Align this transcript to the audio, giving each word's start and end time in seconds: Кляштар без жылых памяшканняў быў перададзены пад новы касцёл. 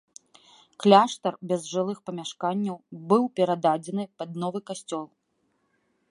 Кляштар 0.83 1.35
без 1.51 1.67
жылых 1.73 1.99
памяшканняў 2.09 2.77
быў 3.11 3.23
перададзены 3.39 4.03
пад 4.23 4.29
новы 4.45 4.59
касцёл. 4.71 5.05